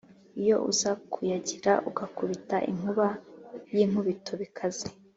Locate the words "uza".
0.71-0.91